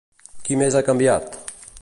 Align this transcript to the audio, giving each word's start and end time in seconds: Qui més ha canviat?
Qui 0.47 0.57
més 0.61 0.79
ha 0.79 0.83
canviat? 0.89 1.39